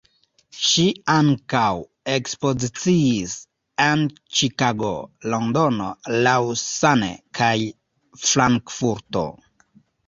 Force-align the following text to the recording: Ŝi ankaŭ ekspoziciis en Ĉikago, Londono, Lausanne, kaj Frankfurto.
Ŝi 0.67 0.85
ankaŭ 1.15 1.67
ekspoziciis 2.13 3.37
en 3.89 4.03
Ĉikago, 4.39 4.91
Londono, 5.35 5.91
Lausanne, 6.29 7.13
kaj 7.43 7.55
Frankfurto. 8.27 9.29